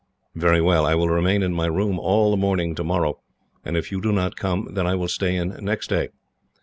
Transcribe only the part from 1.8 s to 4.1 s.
all the morning, tomorrow, and if you